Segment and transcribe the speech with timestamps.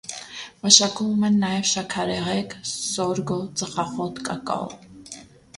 [0.61, 4.67] Մշակում են նաև շաքարեղեգ, սորգո, ծխախոտ, կակաո։